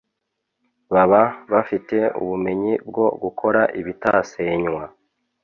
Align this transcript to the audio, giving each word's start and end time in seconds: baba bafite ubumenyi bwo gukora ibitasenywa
baba 0.93 1.23
bafite 1.53 1.97
ubumenyi 2.21 2.73
bwo 2.87 3.07
gukora 3.23 3.61
ibitasenywa 3.79 4.83